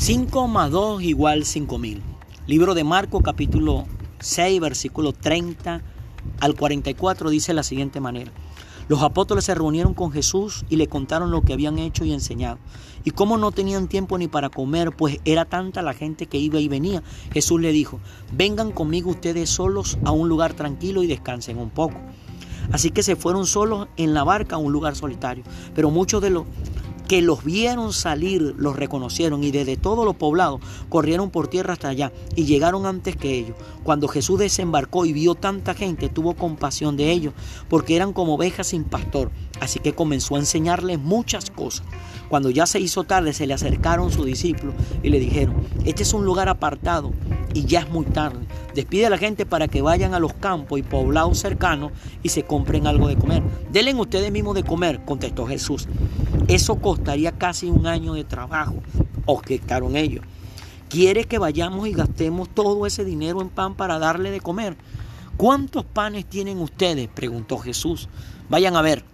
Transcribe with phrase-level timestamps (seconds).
[0.00, 2.00] 5 más 2 igual 5 mil.
[2.46, 3.84] Libro de Marcos capítulo
[4.20, 5.82] 6 versículo 30
[6.38, 8.30] al 44 dice la siguiente manera.
[8.86, 12.58] Los apóstoles se reunieron con Jesús y le contaron lo que habían hecho y enseñado.
[13.02, 16.60] Y como no tenían tiempo ni para comer, pues era tanta la gente que iba
[16.60, 17.02] y venía,
[17.32, 17.98] Jesús le dijo,
[18.32, 21.98] vengan conmigo ustedes solos a un lugar tranquilo y descansen un poco.
[22.70, 25.42] Así que se fueron solos en la barca a un lugar solitario.
[25.74, 26.44] Pero muchos de los
[27.08, 31.88] que los vieron salir, los reconocieron y desde todos los poblados corrieron por tierra hasta
[31.88, 33.56] allá y llegaron antes que ellos.
[33.82, 37.32] Cuando Jesús desembarcó y vio tanta gente, tuvo compasión de ellos,
[37.70, 39.30] porque eran como ovejas sin pastor.
[39.58, 41.86] Así que comenzó a enseñarles muchas cosas.
[42.28, 45.56] Cuando ya se hizo tarde, se le acercaron sus discípulos y le dijeron,
[45.86, 47.12] este es un lugar apartado
[47.54, 48.46] y ya es muy tarde.
[48.74, 52.44] Despide a la gente para que vayan a los campos y poblados cercanos y se
[52.44, 53.42] compren algo de comer.
[53.72, 55.88] Denle ustedes mismos de comer, contestó Jesús.
[56.48, 58.76] Eso costaría casi un año de trabajo,
[59.26, 60.24] objetaron ellos.
[60.88, 64.74] ¿Quiere que vayamos y gastemos todo ese dinero en pan para darle de comer?
[65.36, 67.08] ¿Cuántos panes tienen ustedes?
[67.08, 68.08] preguntó Jesús.
[68.48, 69.04] Vayan a ver.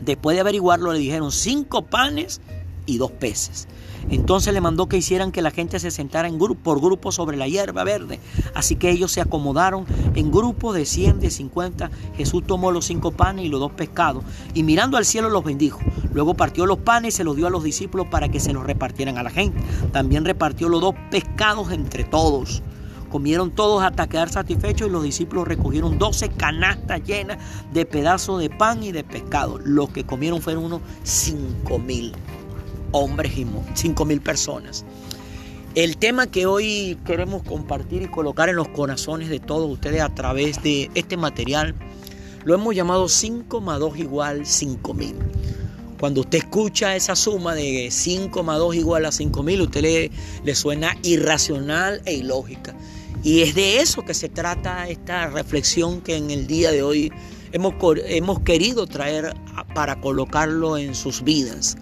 [0.00, 2.40] Después de averiguarlo le dijeron cinco panes
[2.86, 3.68] y dos peces.
[4.10, 7.36] Entonces le mandó que hicieran que la gente se sentara en grupo, por grupo sobre
[7.36, 8.18] la hierba verde.
[8.54, 11.90] Así que ellos se acomodaron en grupos de 100, de 50.
[12.16, 14.24] Jesús tomó los cinco panes y los dos pescados
[14.54, 15.80] y mirando al cielo los bendijo.
[16.12, 18.64] Luego partió los panes y se los dio a los discípulos para que se los
[18.64, 19.60] repartieran a la gente.
[19.92, 22.62] También repartió los dos pescados entre todos.
[23.10, 27.36] Comieron todos hasta quedar satisfechos y los discípulos recogieron 12 canastas llenas
[27.70, 29.58] de pedazos de pan y de pescado.
[29.58, 32.14] Los que comieron fueron unos 5 mil
[32.92, 34.84] hombres y 5 mil personas.
[35.74, 40.14] El tema que hoy queremos compartir y colocar en los corazones de todos ustedes a
[40.14, 41.74] través de este material
[42.44, 45.14] lo hemos llamado 5 más 2 igual 5 mil.
[46.00, 50.10] Cuando usted escucha esa suma de 5 más 2 igual a 5 mil, usted le,
[50.44, 52.74] le suena irracional e ilógica.
[53.22, 57.12] Y es de eso que se trata esta reflexión que en el día de hoy
[57.52, 57.74] hemos,
[58.06, 59.34] hemos querido traer
[59.74, 61.76] para colocarlo en sus vidas.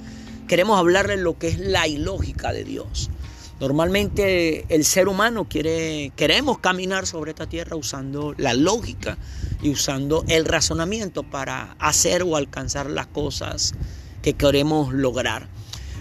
[0.50, 3.09] Queremos hablarle lo que es la ilógica de Dios.
[3.61, 9.16] Normalmente el ser humano quiere, queremos caminar sobre esta tierra usando la lógica
[9.62, 13.75] y usando el razonamiento para hacer o alcanzar las cosas
[14.22, 15.47] que queremos lograr.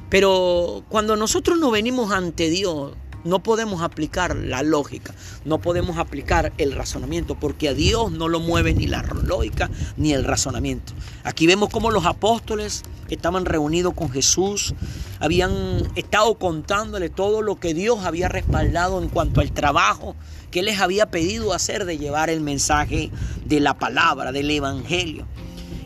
[0.10, 2.94] Pero cuando nosotros nos venimos ante Dios,
[3.29, 5.13] no podemos aplicar la lógica,
[5.45, 10.13] no podemos aplicar el razonamiento, porque a Dios no lo mueve ni la lógica ni
[10.13, 10.94] el razonamiento.
[11.23, 14.73] Aquí vemos cómo los apóstoles estaban reunidos con Jesús,
[15.19, 15.51] habían
[15.95, 20.16] estado contándole todo lo que Dios había respaldado en cuanto al trabajo
[20.51, 23.12] que les había pedido hacer de llevar el mensaje
[23.45, 25.28] de la palabra, del Evangelio.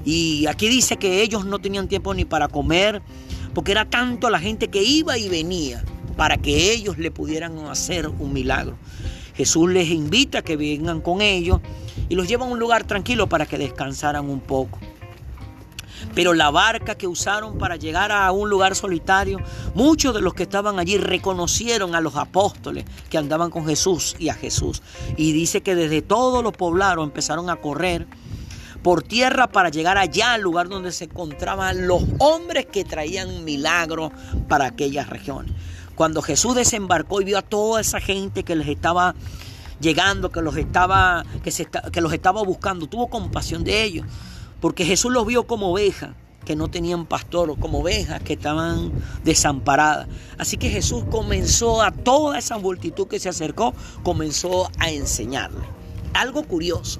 [0.05, 3.01] Y aquí dice que ellos no tenían tiempo ni para comer,
[3.53, 5.83] porque era tanto la gente que iba y venía
[6.15, 8.77] para que ellos le pudieran hacer un milagro.
[9.35, 11.59] Jesús les invita a que vengan con ellos
[12.09, 14.79] y los lleva a un lugar tranquilo para que descansaran un poco.
[16.13, 19.39] Pero la barca que usaron para llegar a un lugar solitario,
[19.73, 24.29] muchos de los que estaban allí reconocieron a los apóstoles que andaban con Jesús y
[24.29, 24.83] a Jesús.
[25.17, 28.07] Y dice que desde todos los poblados empezaron a correr
[28.83, 34.11] por tierra para llegar allá al lugar donde se encontraban los hombres que traían milagros
[34.49, 35.53] para aquellas regiones.
[35.95, 39.15] Cuando Jesús desembarcó y vio a toda esa gente que les estaba
[39.79, 44.07] llegando, que los estaba, que, se, que los estaba buscando, tuvo compasión de ellos,
[44.59, 46.11] porque Jesús los vio como ovejas
[46.45, 48.91] que no tenían pastor, como ovejas que estaban
[49.23, 50.07] desamparadas.
[50.37, 55.65] Así que Jesús comenzó a toda esa multitud que se acercó, comenzó a enseñarle.
[56.13, 56.99] Algo curioso.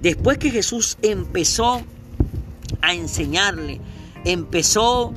[0.00, 1.82] Después que Jesús empezó
[2.80, 3.80] a enseñarle,
[4.24, 5.12] empezó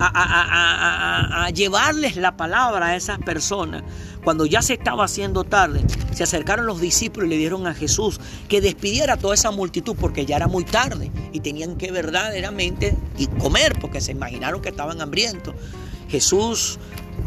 [0.00, 3.82] a, llevarles la palabra a esas personas.
[4.22, 5.82] Cuando ya se estaba haciendo tarde,
[6.12, 9.96] se acercaron los discípulos y le dieron a Jesús que despidiera a toda esa multitud
[9.98, 12.96] porque ya era muy tarde y tenían que verdaderamente
[13.38, 15.54] comer porque se imaginaron que estaban hambrientos.
[16.08, 16.78] Jesús,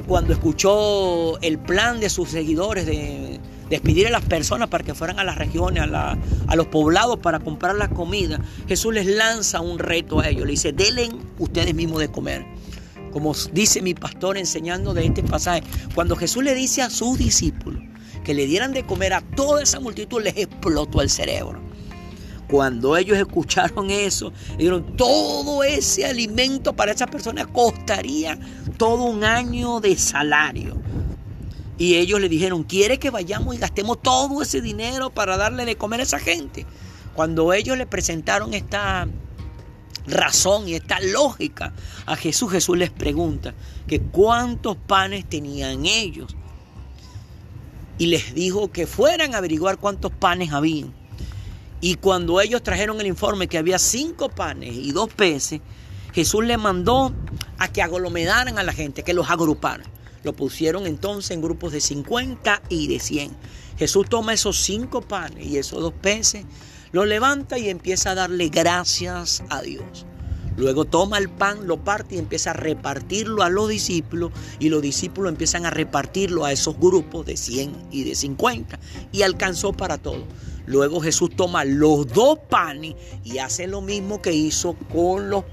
[0.07, 3.30] cuando escuchó el plan de sus seguidores de
[3.71, 7.39] despedir a las personas para que fueran a las regiones, a, a los poblados para
[7.39, 10.45] comprar la comida, Jesús les lanza un reto a ellos.
[10.45, 11.09] Le dice, denle
[11.39, 12.45] ustedes mismos de comer.
[13.11, 15.63] Como dice mi pastor enseñando de este pasaje,
[15.95, 17.81] cuando Jesús le dice a sus discípulos
[18.23, 21.59] que le dieran de comer a toda esa multitud, les explotó el cerebro.
[22.47, 28.37] Cuando ellos escucharon eso, dijeron, todo ese alimento para esas personas costaría
[28.77, 30.77] todo un año de salario.
[31.77, 35.77] Y ellos le dijeron, ¿quiere que vayamos y gastemos todo ese dinero para darle de
[35.77, 36.65] comer a esa gente?
[37.15, 39.07] Cuando ellos le presentaron esta,
[40.07, 41.73] razón y esta lógica
[42.05, 43.53] a Jesús, Jesús les pregunta
[43.87, 46.35] que cuántos panes tenían ellos.
[47.97, 50.93] Y les dijo que fueran a averiguar cuántos panes habían.
[51.81, 55.61] Y cuando ellos trajeron el informe que había cinco panes y dos peces,
[56.13, 57.13] Jesús le mandó
[57.57, 59.85] a que aglomeraran a la gente, que los agruparan.
[60.23, 63.31] Lo pusieron entonces en grupos de 50 y de 100.
[63.77, 66.45] Jesús toma esos cinco panes y esos dos peces,
[66.91, 70.05] lo levanta y empieza a darle gracias a Dios.
[70.57, 74.81] Luego toma el pan, lo parte y empieza a repartirlo a los discípulos y los
[74.81, 78.79] discípulos empiezan a repartirlo a esos grupos de 100 y de 50
[79.11, 80.25] y alcanzó para todo.
[80.65, 85.45] Luego Jesús toma los dos panes y hace lo mismo que hizo con los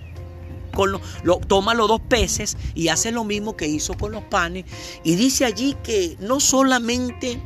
[1.23, 4.65] lo, toma los dos peces y hace lo mismo que hizo con los panes.
[5.05, 7.41] Y dice allí que no solamente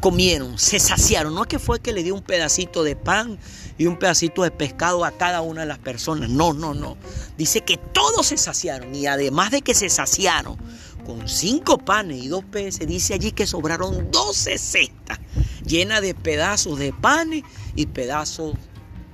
[0.00, 1.34] comieron, se saciaron.
[1.34, 3.38] No es que fue que le dio un pedacito de pan
[3.78, 6.30] y un pedacito de pescado a cada una de las personas.
[6.30, 6.96] No, no, no.
[7.36, 8.94] Dice que todos se saciaron.
[8.94, 10.56] Y además de que se saciaron
[11.04, 15.18] con cinco panes y dos peces, dice allí que sobraron doce cestas
[15.66, 17.42] llenas de pedazos de panes
[17.74, 18.54] y pedazos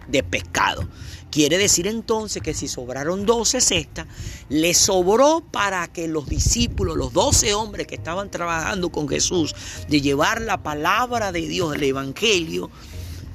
[0.09, 0.87] de pescado.
[1.33, 4.07] Quiere decir entonces que si sobraron 12 cestas,
[4.51, 9.55] le sobró para que los discípulos, los 12 hombres que estaban trabajando con Jesús,
[9.89, 12.71] de llevar la palabra de Dios, el Evangelio,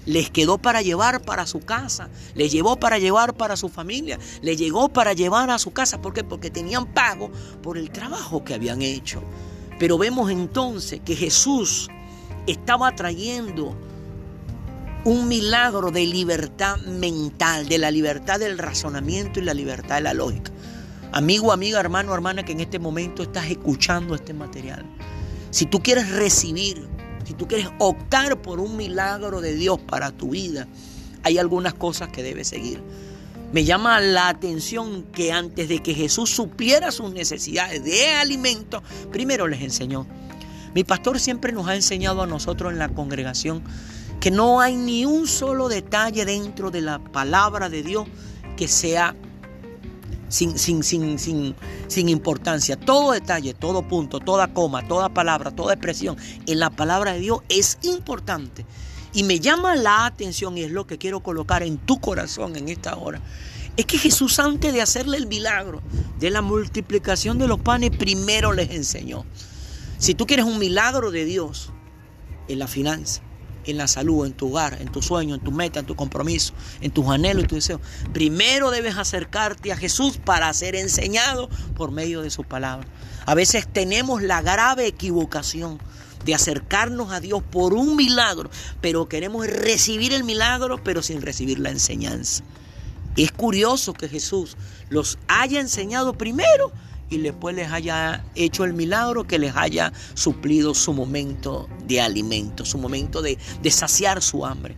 [0.05, 4.55] les quedó para llevar para su casa, le llevó para llevar para su familia, le
[4.55, 6.00] llegó para llevar a su casa.
[6.00, 6.23] ¿Por qué?
[6.23, 7.31] Porque tenían pago
[7.63, 9.23] por el trabajo que habían hecho.
[9.79, 11.89] Pero vemos entonces que Jesús
[12.45, 13.75] estaba trayendo
[15.07, 20.13] un milagro de libertad mental, de la libertad del razonamiento y la libertad de la
[20.13, 20.51] lógica.
[21.13, 24.86] Amigo, amiga, hermano, hermana, que en este momento estás escuchando este material.
[25.50, 26.89] Si tú quieres recibir,
[27.24, 30.68] si tú quieres optar por un milagro de Dios para tu vida,
[31.24, 32.83] hay algunas cosas que debes seguir.
[33.53, 39.48] Me llama la atención que antes de que Jesús supiera sus necesidades de alimento, primero
[39.48, 40.06] les enseñó.
[40.75, 43.63] Mi pastor siempre nos ha enseñado a nosotros en la congregación
[44.19, 48.07] que no hay ni un solo detalle dentro de la palabra de Dios
[48.55, 49.15] que sea
[50.29, 51.55] sin, sin, sin, sin,
[51.87, 52.75] sin importancia.
[52.77, 57.39] Todo detalle, todo punto, toda coma, toda palabra, toda expresión en la palabra de Dios
[57.49, 58.65] es importante.
[59.13, 62.69] Y me llama la atención y es lo que quiero colocar en tu corazón en
[62.69, 63.21] esta hora.
[63.77, 65.81] Es que Jesús antes de hacerle el milagro
[66.19, 69.25] de la multiplicación de los panes, primero les enseñó.
[69.97, 71.71] Si tú quieres un milagro de Dios
[72.47, 73.21] en la finanza,
[73.71, 76.53] en la salud, en tu hogar, en tu sueño, en tu meta, en tu compromiso,
[76.81, 77.81] en tus anhelos y tus deseos.
[78.13, 82.87] Primero debes acercarte a Jesús para ser enseñado por medio de su palabra.
[83.25, 85.79] A veces tenemos la grave equivocación
[86.25, 88.49] de acercarnos a Dios por un milagro,
[88.81, 92.43] pero queremos recibir el milagro, pero sin recibir la enseñanza.
[93.15, 94.57] Es curioso que Jesús
[94.89, 96.71] los haya enseñado primero
[97.09, 102.65] y después les haya hecho el milagro que les haya suplido su momento de alimento,
[102.65, 104.75] su momento de, de saciar su hambre.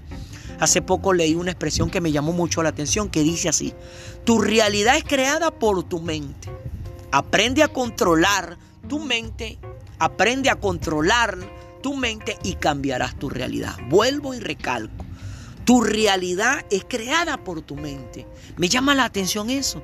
[0.59, 3.73] Hace poco leí una expresión que me llamó mucho la atención que dice así,
[4.25, 6.49] tu realidad es creada por tu mente.
[7.11, 9.57] Aprende a controlar tu mente,
[9.97, 11.37] aprende a controlar
[11.81, 13.77] tu mente y cambiarás tu realidad.
[13.89, 15.05] Vuelvo y recalco,
[15.63, 18.27] tu realidad es creada por tu mente.
[18.57, 19.81] Me llama la atención eso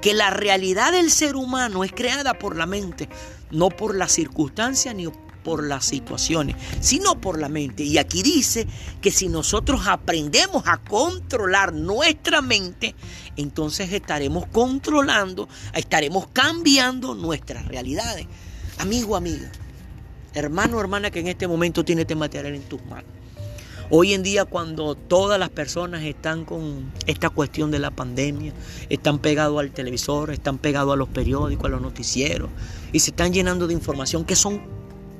[0.00, 3.08] que la realidad del ser humano es creada por la mente,
[3.50, 5.08] no por las circunstancias ni
[5.46, 7.84] por las situaciones, sino por la mente.
[7.84, 8.66] Y aquí dice
[9.00, 12.96] que si nosotros aprendemos a controlar nuestra mente,
[13.36, 18.26] entonces estaremos controlando, estaremos cambiando nuestras realidades.
[18.78, 19.50] Amigo, amiga,
[20.34, 23.15] hermano, hermana que en este momento tiene este material en tus manos.
[23.88, 28.52] Hoy en día cuando todas las personas están con esta cuestión de la pandemia,
[28.88, 32.50] están pegados al televisor, están pegados a los periódicos, a los noticieros
[32.92, 34.60] y se están llenando de información que son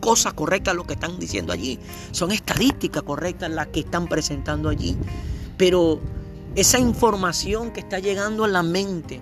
[0.00, 1.78] cosas correctas lo que están diciendo allí,
[2.10, 4.96] son estadísticas correctas las que están presentando allí,
[5.56, 6.00] pero
[6.56, 9.20] esa información que está llegando a la mente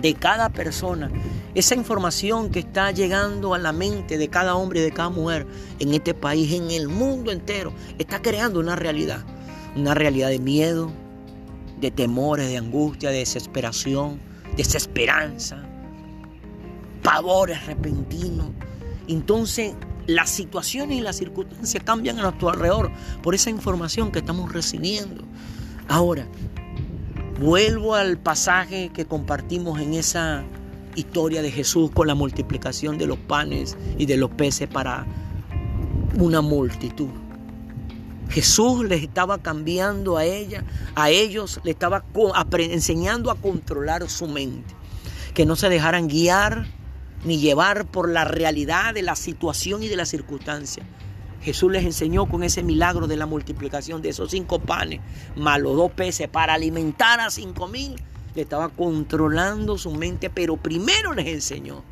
[0.00, 1.10] de cada persona,
[1.54, 5.46] esa información que está llegando a la mente de cada hombre y de cada mujer
[5.78, 9.24] en este país, en el mundo entero, está creando una realidad,
[9.74, 10.92] una realidad de miedo,
[11.80, 14.20] de temores, de angustia, de desesperación,
[14.56, 15.62] desesperanza,
[17.02, 18.50] pavores repentinos.
[19.08, 19.74] Entonces,
[20.06, 22.90] las situaciones y las circunstancias cambian a nuestro alrededor
[23.22, 25.24] por esa información que estamos recibiendo.
[25.88, 26.26] Ahora,
[27.38, 30.42] Vuelvo al pasaje que compartimos en esa
[30.96, 35.06] historia de Jesús con la multiplicación de los panes y de los peces para
[36.18, 37.10] una multitud.
[38.28, 40.64] Jesús les estaba cambiando a ella,
[40.96, 42.04] a ellos le estaba
[42.58, 44.74] enseñando a controlar su mente,
[45.32, 46.66] que no se dejaran guiar
[47.24, 50.82] ni llevar por la realidad de la situación y de la circunstancia.
[51.42, 55.00] Jesús les enseñó con ese milagro de la multiplicación de esos cinco panes,
[55.36, 57.94] más los dos peces, para alimentar a cinco mil.
[58.34, 61.82] Le estaba controlando su mente, pero primero les enseñó.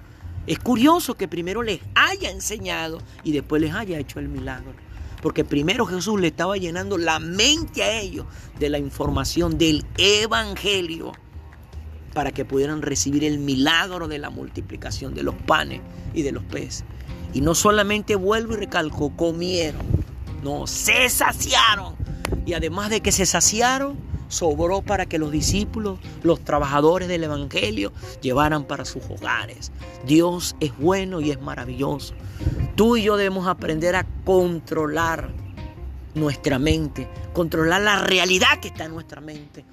[0.46, 4.72] Es curioso que primero les haya enseñado y después les haya hecho el milagro.
[5.22, 8.26] Porque primero Jesús le estaba llenando la mente a ellos
[8.58, 11.12] de la información del Evangelio
[12.14, 15.80] para que pudieran recibir el milagro de la multiplicación de los panes
[16.14, 16.84] y de los peces.
[17.33, 19.83] Y no solamente vuelvo y recalco, comieron,
[20.42, 21.95] no, se saciaron.
[22.45, 23.97] Y además de que se saciaron,
[24.28, 29.73] sobró para que los discípulos, los trabajadores del Evangelio, llevaran para sus hogares.
[30.06, 32.14] Dios es bueno y es maravilloso.
[32.75, 35.30] Tú y yo debemos aprender a controlar
[36.14, 39.64] nuestra mente, controlar la realidad que está en nuestra mente.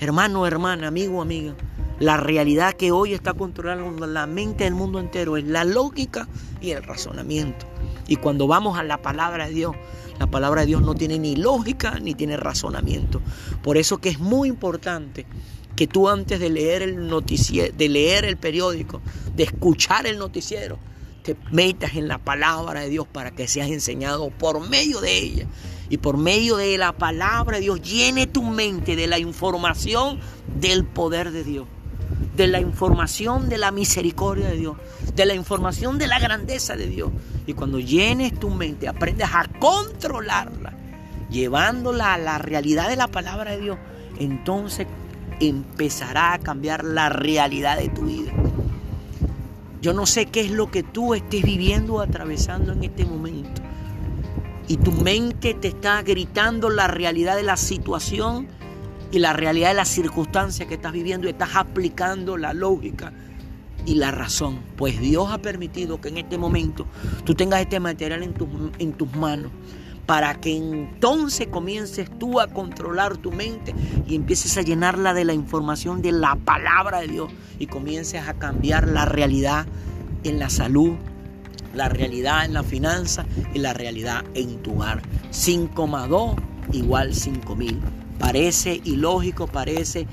[0.00, 1.54] Hermano, hermana, amigo, amiga,
[1.98, 6.28] la realidad que hoy está controlando la mente del mundo entero es la lógica
[6.60, 7.66] y el razonamiento.
[8.08, 9.76] Y cuando vamos a la palabra de Dios,
[10.18, 13.20] la palabra de Dios no tiene ni lógica ni tiene razonamiento.
[13.62, 15.26] Por eso que es muy importante
[15.76, 19.00] que tú antes de leer el noticiero, de leer el periódico,
[19.34, 20.78] de escuchar el noticiero,
[21.22, 25.46] te metas en la palabra de Dios para que seas enseñado por medio de ella.
[25.88, 30.18] Y por medio de la palabra de Dios llene tu mente de la información
[30.58, 31.66] del poder de Dios
[32.36, 34.76] de la información de la misericordia de Dios,
[35.14, 37.10] de la información de la grandeza de Dios.
[37.46, 40.72] Y cuando llenes tu mente, aprendes a controlarla,
[41.30, 43.78] llevándola a la realidad de la palabra de Dios,
[44.18, 44.86] entonces
[45.40, 48.32] empezará a cambiar la realidad de tu vida.
[49.82, 53.60] Yo no sé qué es lo que tú estés viviendo o atravesando en este momento.
[54.68, 58.46] Y tu mente te está gritando la realidad de la situación
[59.12, 63.12] y la realidad de las circunstancias que estás viviendo y estás aplicando la lógica
[63.84, 64.60] y la razón.
[64.76, 66.86] Pues Dios ha permitido que en este momento
[67.24, 69.52] tú tengas este material en, tus manos
[70.06, 73.74] para que entonces comiences tú a controlar tu mente
[74.06, 78.34] y empieces a llenarla de la información de la palabra de Dios y comiences a
[78.34, 79.66] cambiar la realidad
[80.24, 80.94] en la salud,
[81.74, 85.02] la realidad en la finanza y la realidad en tu hogar.
[85.30, 86.34] 5 más 2
[86.72, 87.78] igual 5 mil.
[88.22, 90.06] Parece ilógico, parece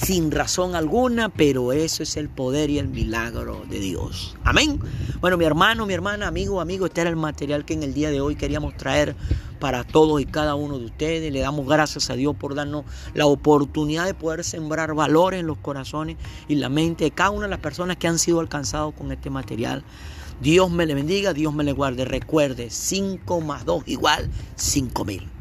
[0.00, 4.36] sin razón alguna, pero eso es el poder y el milagro de Dios.
[4.44, 4.78] Amén.
[5.20, 8.12] Bueno, mi hermano, mi hermana, amigo, amigo, este era el material que en el día
[8.12, 9.16] de hoy queríamos traer
[9.58, 11.32] para todos y cada uno de ustedes.
[11.32, 12.84] Le damos gracias a Dios por darnos
[13.14, 17.46] la oportunidad de poder sembrar valores en los corazones y la mente de cada una
[17.46, 19.82] de las personas que han sido alcanzados con este material.
[20.40, 22.04] Dios me le bendiga, Dios me le guarde.
[22.04, 25.37] Recuerde, 5 más 2 igual 5 mil.